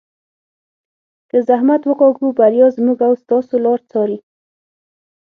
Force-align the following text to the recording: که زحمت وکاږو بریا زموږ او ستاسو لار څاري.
که 1.29 1.37
زحمت 1.47 1.81
وکاږو 1.85 2.27
بریا 2.39 2.67
زموږ 2.77 2.97
او 3.07 3.13
ستاسو 3.23 3.55
لار 3.65 3.79
څاري. 3.89 4.17